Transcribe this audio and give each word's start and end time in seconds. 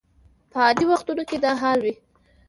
په 0.51 0.57
عادي 0.65 0.85
وختونو 0.91 1.23
کې 1.29 1.37
دا 1.43 1.51
حال 1.61 1.79
وي. 1.85 1.93